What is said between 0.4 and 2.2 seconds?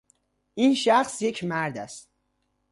این شخص یک مرد است.